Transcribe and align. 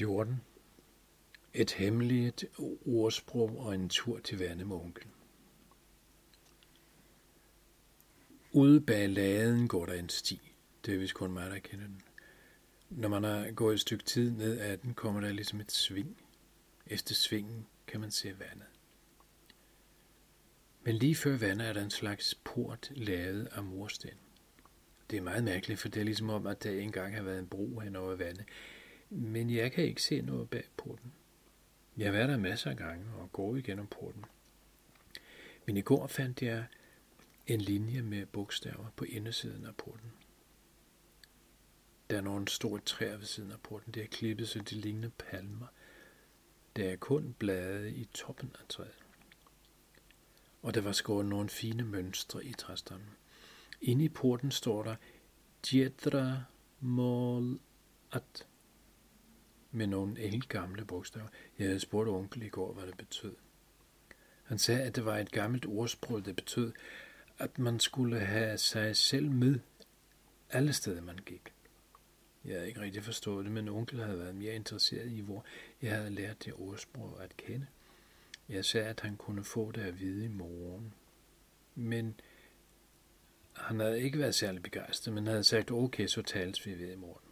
14. 0.00 0.40
Et 1.54 1.70
hemmeligt 1.70 2.44
ordsprog 2.86 3.58
og 3.58 3.74
en 3.74 3.88
tur 3.88 4.18
til 4.18 4.38
vandet 4.38 4.66
med. 4.66 4.80
Ude 8.52 8.80
bag 8.80 9.08
laden 9.08 9.68
går 9.68 9.86
der 9.86 9.94
en 9.94 10.08
sti. 10.08 10.40
Det 10.86 10.94
er 10.94 10.98
vist 10.98 11.14
kun 11.14 11.32
mig, 11.32 11.50
der 11.50 11.58
kender 11.58 11.86
den. 11.86 12.02
Når 12.90 13.08
man 13.08 13.24
har 13.24 13.50
gået 13.50 13.74
et 13.74 13.80
stykke 13.80 14.04
tid 14.04 14.30
ned 14.30 14.60
ad 14.60 14.76
den, 14.76 14.94
kommer 14.94 15.20
der 15.20 15.32
ligesom 15.32 15.60
et 15.60 15.72
sving. 15.72 16.16
Efter 16.86 17.14
svingen 17.14 17.66
kan 17.86 18.00
man 18.00 18.10
se 18.10 18.38
vandet. 18.38 18.68
Men 20.82 20.94
lige 20.94 21.14
før 21.14 21.36
vandet 21.36 21.68
er 21.68 21.72
der 21.72 21.84
en 21.84 21.90
slags 21.90 22.34
port 22.34 22.92
lavet 22.94 23.48
af 23.52 23.64
mursten. 23.64 24.10
Det 25.10 25.16
er 25.16 25.22
meget 25.22 25.44
mærkeligt, 25.44 25.80
for 25.80 25.88
det 25.88 26.00
er 26.00 26.04
ligesom 26.04 26.30
om, 26.30 26.46
at 26.46 26.62
der 26.62 26.70
engang 26.70 27.14
har 27.14 27.22
været 27.22 27.38
en 27.38 27.48
bro 27.48 27.78
hen 27.78 27.96
over 27.96 28.14
vandet. 28.14 28.44
Men 29.10 29.50
jeg 29.50 29.72
kan 29.72 29.84
ikke 29.84 30.02
se 30.02 30.20
noget 30.20 30.50
bag 30.50 30.64
porten. 30.76 31.12
Jeg 31.96 32.06
har 32.06 32.12
været 32.12 32.28
der 32.28 32.36
masser 32.36 32.70
af 32.70 32.76
gange 32.76 33.14
og 33.14 33.32
går 33.32 33.56
igennem 33.56 33.86
porten. 33.86 34.24
Men 35.66 35.76
i 35.76 35.80
går 35.80 36.06
fandt 36.06 36.42
jeg 36.42 36.66
en 37.46 37.60
linje 37.60 38.02
med 38.02 38.26
bogstaver 38.26 38.86
på 38.96 39.04
indersiden 39.04 39.66
af 39.66 39.76
porten. 39.76 40.12
Der 42.10 42.16
er 42.16 42.20
nogle 42.20 42.48
store 42.48 42.80
træer 42.80 43.16
ved 43.16 43.26
siden 43.26 43.52
af 43.52 43.60
porten. 43.60 43.94
Det 43.94 44.02
er 44.02 44.06
klippet, 44.06 44.48
så 44.48 44.58
de 44.58 44.74
ligner 44.74 45.10
palmer. 45.18 45.66
Der 46.76 46.90
er 46.90 46.96
kun 46.96 47.34
blade 47.38 47.94
i 47.94 48.04
toppen 48.04 48.56
af 48.60 48.64
træet. 48.68 48.98
Og 50.62 50.74
der 50.74 50.80
var 50.80 50.92
skåret 50.92 51.26
nogle 51.26 51.48
fine 51.48 51.82
mønstre 51.84 52.44
i 52.44 52.52
træstammen. 52.52 53.10
Inde 53.80 54.04
i 54.04 54.08
porten 54.08 54.50
står 54.50 54.82
der 54.82 54.96
Djedra 55.66 56.42
Mol 56.80 57.58
At 58.12 58.46
med 59.72 59.86
nogle 59.86 60.20
helt 60.20 60.48
gamle 60.48 60.84
bogstaver. 60.84 61.28
Jeg 61.58 61.66
havde 61.66 61.80
spurgt 61.80 62.08
onkel 62.08 62.42
i 62.42 62.48
går, 62.48 62.72
hvad 62.72 62.86
det 62.86 62.96
betød. 62.96 63.36
Han 64.44 64.58
sagde, 64.58 64.82
at 64.82 64.96
det 64.96 65.04
var 65.04 65.18
et 65.18 65.32
gammelt 65.32 65.66
ordsprog, 65.66 66.24
der 66.24 66.32
betød, 66.32 66.72
at 67.38 67.58
man 67.58 67.80
skulle 67.80 68.20
have 68.20 68.58
sig 68.58 68.96
selv 68.96 69.30
med 69.30 69.58
alle 70.50 70.72
steder, 70.72 71.02
man 71.02 71.18
gik. 71.26 71.52
Jeg 72.44 72.54
havde 72.54 72.68
ikke 72.68 72.80
rigtig 72.80 73.04
forstået 73.04 73.44
det, 73.44 73.52
men 73.52 73.68
onkel 73.68 74.02
havde 74.02 74.18
været 74.18 74.34
mere 74.34 74.54
interesseret 74.54 75.10
i, 75.12 75.20
hvor 75.20 75.44
jeg 75.82 75.96
havde 75.96 76.10
lært 76.10 76.44
det 76.44 76.54
ordsprog 76.56 77.22
at 77.22 77.36
kende. 77.36 77.66
Jeg 78.48 78.64
sagde, 78.64 78.86
at 78.86 79.00
han 79.00 79.16
kunne 79.16 79.44
få 79.44 79.72
det 79.72 79.80
at 79.80 80.00
vide 80.00 80.24
i 80.24 80.28
morgen. 80.28 80.94
Men 81.74 82.20
han 83.52 83.80
havde 83.80 84.00
ikke 84.00 84.18
været 84.18 84.34
særlig 84.34 84.62
begejstret, 84.62 85.14
men 85.14 85.26
havde 85.26 85.44
sagt, 85.44 85.70
okay, 85.70 86.06
så 86.06 86.22
tales 86.22 86.66
vi 86.66 86.78
ved 86.78 86.92
i 86.92 86.96
morgen. 86.96 87.29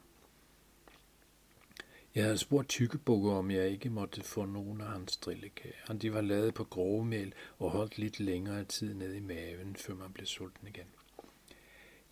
Jeg 2.18 2.26
havde 2.26 2.38
spurgt 2.38 2.68
tykkebukker, 2.68 3.32
om 3.32 3.50
jeg 3.50 3.68
ikke 3.68 3.90
måtte 3.90 4.22
få 4.22 4.44
nogen 4.44 4.80
af 4.80 4.86
hans 4.86 5.16
drillekager. 5.16 5.92
De 6.02 6.12
var 6.12 6.20
lavet 6.20 6.54
på 6.54 6.64
grovmel 6.64 7.34
og 7.58 7.70
holdt 7.70 7.98
lidt 7.98 8.20
længere 8.20 8.64
tid 8.64 8.94
ned 8.94 9.14
i 9.14 9.20
maven, 9.20 9.76
før 9.76 9.94
man 9.94 10.12
blev 10.12 10.26
sulten 10.26 10.68
igen. 10.68 10.86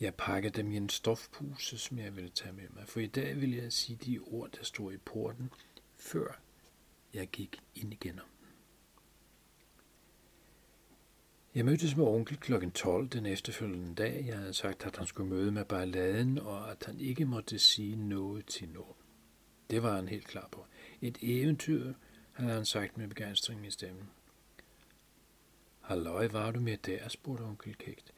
Jeg 0.00 0.14
pakkede 0.14 0.62
dem 0.62 0.72
i 0.72 0.76
en 0.76 0.88
stofpuse, 0.88 1.78
som 1.78 1.98
jeg 1.98 2.16
ville 2.16 2.30
tage 2.30 2.52
med 2.52 2.68
mig, 2.70 2.88
for 2.88 3.00
i 3.00 3.06
dag 3.06 3.40
ville 3.40 3.56
jeg 3.56 3.72
sige 3.72 3.98
de 4.06 4.18
ord, 4.18 4.50
der 4.50 4.64
stod 4.64 4.92
i 4.92 4.96
porten, 4.96 5.50
før 5.96 6.40
jeg 7.14 7.28
gik 7.28 7.62
ind 7.74 7.92
igen. 7.92 8.20
Jeg 11.54 11.64
mødtes 11.64 11.96
med 11.96 12.04
onkel 12.04 12.36
kl. 12.36 12.70
12 12.70 13.08
den 13.08 13.26
efterfølgende 13.26 13.94
dag. 13.94 14.24
Jeg 14.26 14.38
havde 14.38 14.54
sagt, 14.54 14.86
at 14.86 14.96
han 14.96 15.06
skulle 15.06 15.30
møde 15.30 15.52
med 15.52 15.64
balladen, 15.64 16.38
og 16.38 16.70
at 16.70 16.84
han 16.86 17.00
ikke 17.00 17.24
måtte 17.24 17.58
sige 17.58 17.96
noget 17.96 18.46
til 18.46 18.68
nogen. 18.68 19.05
Det 19.70 19.82
var 19.82 19.94
han 19.94 20.08
helt 20.08 20.26
klar 20.26 20.48
på. 20.52 20.66
Et 21.00 21.18
eventyr, 21.22 21.92
havde 22.32 22.52
han 22.52 22.64
sagt 22.64 22.98
med 22.98 23.08
begejstring 23.08 23.66
i 23.66 23.70
stemmen. 23.70 24.10
Halløj, 25.80 26.28
var 26.28 26.50
du 26.50 26.60
med 26.60 26.76
der, 26.76 27.08
spurgte 27.08 27.42
onkel 27.42 27.74
kægt. 27.74 28.12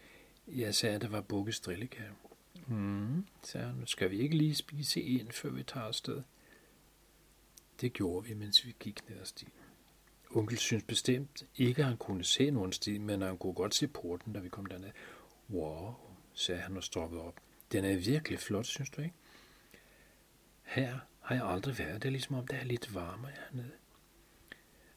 Jeg 0.47 0.75
sagde, 0.75 0.94
at 0.94 1.00
det 1.00 1.12
var 1.12 1.20
Bukke 1.20 1.53
strillekær. 1.53 2.10
Hmm, 2.66 3.26
sagde 3.42 3.66
han. 3.66 3.87
Skal 3.87 4.10
vi 4.10 4.19
ikke 4.19 4.37
lige 4.37 4.54
spise 4.54 5.03
en, 5.03 5.32
før 5.32 5.50
vi 5.50 5.62
tager 5.62 5.87
afsted? 5.87 6.22
Det 7.81 7.92
gjorde 7.92 8.28
vi, 8.28 8.34
mens 8.34 8.66
vi 8.66 8.76
gik 8.81 9.08
ned 9.08 9.20
ad 9.20 9.25
stien. 9.25 9.50
Onkel 10.31 10.58
synes 10.58 10.82
bestemt 10.82 11.47
ikke, 11.56 11.82
at 11.82 11.88
han 11.88 11.97
kunne 11.97 12.25
se 12.25 12.50
nogen 12.50 12.72
sti, 12.72 12.98
men 12.98 13.22
han 13.22 13.38
kunne 13.38 13.54
godt 13.54 13.75
se 13.75 13.88
porten, 13.88 14.32
da 14.32 14.41
vi 14.41 14.48
kom 14.48 14.66
derned. 14.66 14.91
Wow, 15.50 15.94
sagde 16.34 16.60
han 16.60 16.76
og 16.76 16.84
stoppede 16.84 17.22
op. 17.22 17.34
Den 17.72 17.84
er 17.84 17.97
virkelig 17.97 18.38
flot, 18.38 18.66
synes 18.66 18.91
du 18.91 19.03
ikke? 19.03 19.14
Her 20.62 20.98
har 21.28 21.34
jeg 21.34 21.44
aldrig 21.44 21.78
været. 21.78 22.02
Det 22.02 22.08
er 22.08 22.12
ligesom 22.12 22.36
om, 22.36 22.46
der 22.46 22.56
er 22.56 22.64
lidt 22.64 22.94
varmere 22.94 23.32
hernede. 23.50 23.72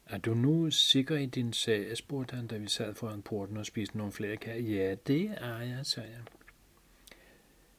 Er 0.06 0.18
du 0.18 0.34
nu 0.34 0.70
sikker 0.70 1.16
i 1.16 1.26
din 1.26 1.52
sag, 1.52 1.96
spurgte 1.96 2.36
han, 2.36 2.46
da 2.46 2.56
vi 2.56 2.68
sad 2.68 2.94
foran 2.94 3.22
porten 3.22 3.56
og 3.56 3.66
spiste 3.66 3.96
nogle 3.96 4.12
flere 4.12 4.36
kager. 4.36 4.76
Ja, 4.76 4.94
det 4.94 5.34
er 5.36 5.58
jeg, 5.58 5.86
sagde 5.86 6.10
jeg. 6.10 6.20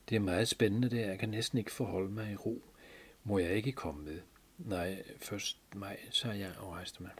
Det 0.09 0.15
er 0.15 0.19
meget 0.19 0.47
spændende, 0.47 0.89
det 0.89 1.01
Jeg 1.01 1.19
kan 1.19 1.29
næsten 1.29 1.57
ikke 1.57 1.71
forholde 1.71 2.11
mig 2.11 2.31
i 2.31 2.35
ro. 2.35 2.61
Må 3.23 3.39
jeg 3.39 3.51
ikke 3.51 3.71
komme 3.71 4.03
med? 4.03 4.19
Nej, 4.57 5.03
først 5.17 5.57
mig, 5.75 5.97
sagde 6.11 6.39
jeg 6.39 6.51
og 6.57 6.71
rejste 6.71 7.03
mig. 7.03 7.11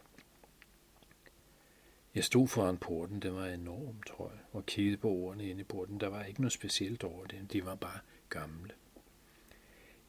Jeg 2.14 2.24
stod 2.24 2.48
foran 2.48 2.78
porten, 2.78 3.20
det 3.20 3.34
var 3.34 3.46
enormt, 3.46 4.06
tror 4.06 4.30
jeg, 4.30 4.40
og 4.52 4.66
kiggede 4.66 4.96
på 4.96 5.08
ordene 5.08 5.48
inde 5.48 5.60
i 5.60 5.64
porten. 5.64 6.00
Der 6.00 6.08
var 6.08 6.24
ikke 6.24 6.40
noget 6.40 6.52
specielt 6.52 7.04
over 7.04 7.26
det, 7.26 7.52
de 7.52 7.64
var 7.64 7.74
bare 7.74 7.98
gamle. 8.28 8.70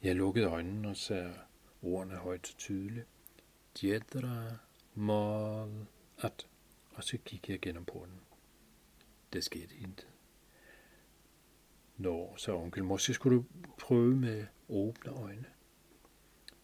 Jeg 0.06 0.16
lukkede 0.16 0.46
øjnene 0.46 0.88
og 0.88 0.96
sagde 0.96 1.34
ordene 1.82 2.14
højt 2.14 2.50
og 2.52 2.58
tydeligt. 2.58 3.06
Djedra, 3.80 4.44
mal, 4.94 5.86
at. 6.18 6.46
Og 6.94 7.04
så 7.04 7.16
gik 7.16 7.48
jeg 7.48 7.60
gennem 7.60 7.84
porten. 7.84 8.20
Det 9.32 9.44
skete 9.44 9.76
intet. 9.76 10.08
Nå, 11.96 12.36
så 12.36 12.56
onkel, 12.56 12.84
måske 12.84 13.14
skulle 13.14 13.36
du 13.38 13.44
prøve 13.78 14.16
med 14.16 14.46
åbne 14.68 15.12
øjne. 15.12 15.44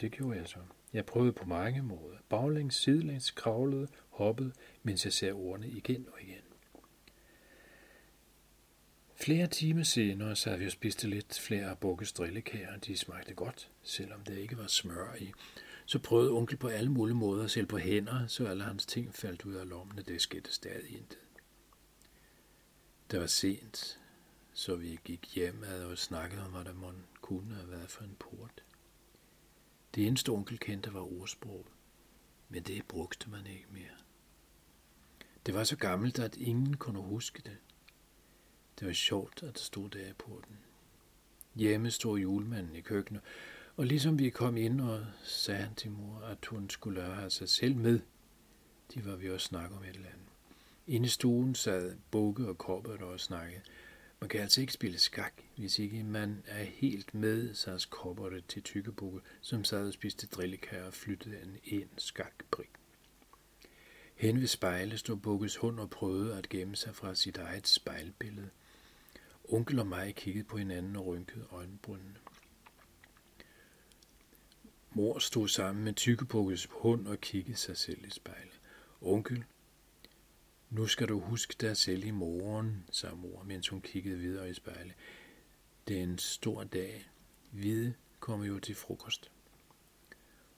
Det 0.00 0.12
gjorde 0.12 0.38
jeg 0.38 0.48
så. 0.48 0.58
Jeg 0.92 1.06
prøvede 1.06 1.32
på 1.32 1.44
mange 1.44 1.82
måder. 1.82 2.16
Baglæns, 2.28 2.74
sidelæns, 2.74 3.30
kravlede, 3.30 3.88
hoppede, 4.08 4.52
mens 4.82 5.04
jeg 5.04 5.12
ser 5.12 5.32
ordene 5.32 5.68
igen 5.68 6.06
og 6.12 6.22
igen. 6.22 6.51
Flere 9.22 9.46
timer 9.46 9.82
senere 9.82 10.36
sad 10.36 10.58
vi 10.58 10.66
og 10.66 10.72
spiste 10.72 11.08
lidt 11.08 11.38
flere 11.40 11.66
af 11.66 11.78
Bukkes 11.78 12.12
drillekager. 12.12 12.76
De 12.76 12.96
smagte 12.96 13.34
godt, 13.34 13.70
selvom 13.82 14.20
der 14.20 14.36
ikke 14.36 14.58
var 14.58 14.66
smør 14.66 15.14
i. 15.14 15.32
Så 15.86 15.98
prøvede 15.98 16.30
onkel 16.30 16.56
på 16.56 16.68
alle 16.68 16.92
mulige 16.92 17.14
måder 17.14 17.46
selv 17.46 17.66
på 17.66 17.78
hænder, 17.78 18.26
så 18.26 18.46
alle 18.46 18.64
hans 18.64 18.86
ting 18.86 19.14
faldt 19.14 19.44
ud 19.44 19.54
af 19.54 19.68
lommen, 19.68 20.04
det 20.08 20.20
skete 20.20 20.52
stadig 20.52 20.90
intet. 20.90 21.18
Det 23.10 23.20
var 23.20 23.26
sent, 23.26 24.00
så 24.52 24.76
vi 24.76 24.98
gik 25.04 25.34
hjem 25.34 25.64
og 25.90 25.98
snakkede 25.98 26.44
om, 26.44 26.50
hvad 26.52 26.64
der 26.64 26.74
måtte 26.74 26.98
kunne 27.20 27.54
have 27.54 27.70
været 27.70 27.90
for 27.90 28.04
en 28.04 28.16
port. 28.18 28.64
Det 29.94 30.06
eneste 30.06 30.30
onkel 30.30 30.58
kendte 30.58 30.94
var 30.94 31.12
ordsprog, 31.12 31.66
men 32.48 32.62
det 32.62 32.86
brugte 32.88 33.30
man 33.30 33.46
ikke 33.46 33.66
mere. 33.72 33.98
Det 35.46 35.54
var 35.54 35.64
så 35.64 35.76
gammelt, 35.76 36.18
at 36.18 36.36
ingen 36.36 36.76
kunne 36.76 37.00
huske 37.00 37.42
det. 37.44 37.58
Det 38.78 38.86
var 38.86 38.92
sjovt, 38.92 39.42
at 39.42 39.54
der 39.54 39.60
stod 39.60 39.90
der 39.90 40.08
i 40.08 40.12
porten. 40.12 40.58
Hjemme 41.54 41.90
stod 41.90 42.18
julemanden 42.18 42.76
i 42.76 42.80
køkkenet, 42.80 43.22
og 43.76 43.86
ligesom 43.86 44.18
vi 44.18 44.30
kom 44.30 44.56
ind, 44.56 44.80
og 44.80 45.06
sagde 45.24 45.60
han 45.60 45.74
til 45.74 45.90
mor, 45.90 46.20
at 46.20 46.46
hun 46.46 46.70
skulle 46.70 47.02
have 47.02 47.30
sig 47.30 47.48
selv 47.48 47.76
med, 47.76 48.00
de 48.94 49.06
var 49.06 49.16
vi 49.16 49.30
også 49.30 49.46
snakke 49.46 49.76
om 49.76 49.82
et 49.82 49.88
eller 49.88 50.08
andet. 50.08 50.26
Inde 50.86 51.06
i 51.06 51.08
stuen 51.08 51.54
sad 51.54 51.96
Bukke 52.10 52.48
og 52.48 52.58
Kobbert 52.58 53.02
og 53.02 53.20
snakkede. 53.20 53.60
Man 54.20 54.28
kan 54.28 54.40
altså 54.40 54.60
ikke 54.60 54.72
spille 54.72 54.98
skak, 54.98 55.32
hvis 55.56 55.78
ikke 55.78 56.04
man 56.04 56.42
er 56.46 56.64
helt 56.64 57.14
med, 57.14 57.54
sagde 57.54 57.78
Kobbert 57.90 58.44
til 58.48 58.62
Tykkebukke, 58.62 59.20
som 59.40 59.64
sad 59.64 59.86
og 59.86 59.92
spiste 59.92 60.26
drillekær 60.26 60.84
og 60.84 60.94
flyttede 60.94 61.42
en 61.42 61.58
en 61.64 61.88
skakbrik. 61.96 62.70
Hen 64.22 64.40
ved 64.40 64.46
spejlet 64.46 65.00
stod 65.00 65.16
Bukkes 65.16 65.56
hund 65.56 65.80
og 65.80 65.90
prøvede 65.90 66.38
at 66.38 66.48
gemme 66.48 66.76
sig 66.76 66.94
fra 66.94 67.14
sit 67.14 67.36
eget 67.36 67.68
spejlbillede. 67.68 68.50
Onkel 69.44 69.78
og 69.78 69.86
mig 69.86 70.14
kiggede 70.14 70.44
på 70.44 70.56
hinanden 70.56 70.96
og 70.96 71.06
rynkede 71.06 71.46
øjenbrynene. 71.50 72.16
Mor 74.90 75.18
stod 75.18 75.48
sammen 75.48 75.84
med 75.84 75.92
tykkebukkes 75.92 76.68
hund 76.70 77.06
og 77.06 77.20
kiggede 77.20 77.56
sig 77.56 77.76
selv 77.76 78.04
i 78.06 78.10
spejlet. 78.10 78.60
Onkel, 79.00 79.44
nu 80.70 80.86
skal 80.86 81.08
du 81.08 81.20
huske 81.20 81.54
dig 81.60 81.76
selv 81.76 82.04
i 82.04 82.10
morgen, 82.10 82.84
sagde 82.90 83.16
mor, 83.16 83.42
mens 83.42 83.68
hun 83.68 83.80
kiggede 83.80 84.18
videre 84.18 84.50
i 84.50 84.54
spejlet. 84.54 84.94
Det 85.88 85.98
er 85.98 86.02
en 86.02 86.18
stor 86.18 86.64
dag. 86.64 87.10
Hvide 87.50 87.94
kommer 88.20 88.46
jo 88.46 88.58
til 88.58 88.74
frokost. 88.74 89.30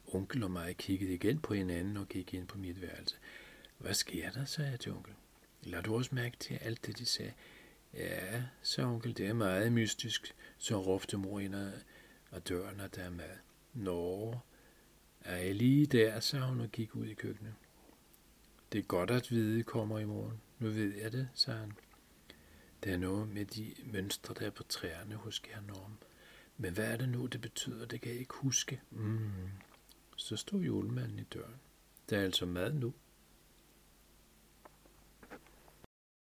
Onkel 0.07 0.43
og 0.43 0.51
mig 0.51 0.77
kiggede 0.77 1.15
igen 1.15 1.41
på 1.41 1.55
hinanden 1.55 1.97
og 1.97 2.09
gik 2.09 2.35
ind 2.35 2.47
på 2.47 2.59
mit 2.59 2.83
værelse. 2.83 3.17
Hvad 3.79 3.95
sker 3.95 4.31
der, 4.31 4.45
sagde 4.45 4.71
jeg 4.71 4.81
til 4.81 4.93
onkel. 4.93 5.15
Lad 5.63 5.83
du 5.83 5.97
også 5.97 6.15
mærke 6.15 6.37
til 6.37 6.55
alt 6.55 6.87
det, 6.87 6.99
de 6.99 7.07
sagde. 7.07 7.33
Ja, 7.95 8.43
sagde 8.63 8.91
onkel, 8.91 9.17
det 9.17 9.27
er 9.27 9.33
meget 9.33 9.73
mystisk, 9.73 10.35
så 10.59 10.83
råbte 10.83 11.17
mor 11.17 11.41
ind 11.41 11.55
ad 11.55 12.41
døren, 12.49 12.81
og 12.81 12.95
der 12.95 13.03
er 13.03 13.11
mad. 13.11 13.37
Nå, 13.73 14.39
Er 15.21 15.37
jeg 15.37 15.55
lige 15.55 15.87
der, 15.87 16.21
sagde 16.21 16.47
hun 16.47 16.61
og 16.61 16.69
gik 16.69 16.97
ud 16.97 17.07
i 17.07 17.15
køkkenet. 17.15 17.55
Det 18.73 18.79
er 18.79 18.83
godt 18.83 19.11
at 19.11 19.31
vide, 19.31 19.63
kommer 19.63 19.99
i 19.99 20.05
morgen. 20.05 20.41
Nu 20.59 20.71
ved 20.71 20.95
jeg 20.95 21.13
det, 21.13 21.29
sagde 21.35 21.61
han. 21.61 21.73
Der 22.85 22.93
er 22.93 22.97
noget 22.97 23.29
med 23.29 23.45
de 23.45 23.75
mønstre, 23.85 24.35
der 24.35 24.47
er 24.47 24.51
på 24.51 24.63
træerne, 24.63 25.15
husker 25.15 25.49
jeg 25.51 25.63
Norm. 25.63 25.99
Men 26.57 26.75
hvad 26.75 26.93
er 26.93 26.97
det 26.97 27.09
nu, 27.09 27.27
det 27.27 27.41
betyder? 27.41 27.87
Det 27.87 28.01
kan 28.01 28.13
jeg 28.13 28.21
ikke 28.21 28.35
huske. 28.35 28.81
Mm. 28.91 29.31
Så 30.17 30.37
stod 30.37 30.61
julemanden 30.61 31.19
i 31.19 31.23
døren. 31.23 31.55
Der 32.11 32.19
er 32.19 32.23
altså 32.25 32.47
mad 32.47 32.73
nu. 32.73 32.95